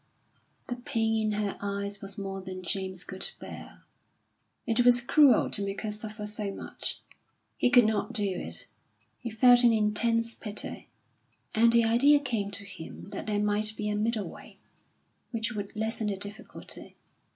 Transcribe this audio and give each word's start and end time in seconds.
The 0.65 0.77
pain 0.77 1.27
in 1.27 1.31
her 1.33 1.59
eyes 1.61 2.01
was 2.01 2.17
more 2.17 2.41
than 2.41 2.63
James 2.63 3.03
could 3.03 3.29
bear; 3.37 3.83
it 4.65 4.83
was 4.83 4.99
cruel 4.99 5.51
to 5.51 5.61
make 5.63 5.81
her 5.81 5.91
suffer 5.91 6.25
so 6.25 6.49
much. 6.51 6.99
He 7.55 7.69
could 7.69 7.85
not 7.85 8.11
do 8.11 8.23
it. 8.23 8.65
He 9.19 9.29
felt 9.29 9.63
an 9.63 9.71
intense 9.71 10.33
pity, 10.33 10.89
and 11.53 11.71
the 11.71 11.85
idea 11.85 12.19
came 12.19 12.49
to 12.49 12.63
him 12.65 13.11
that 13.11 13.27
there 13.27 13.37
might 13.43 13.77
be 13.77 13.91
a 13.91 13.95
middle 13.95 14.27
way, 14.27 14.57
which 15.29 15.51
would 15.53 15.75
lessen 15.75 16.07
the 16.07 16.17
difficulty. 16.17 16.95